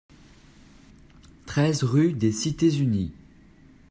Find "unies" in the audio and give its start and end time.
2.75-3.11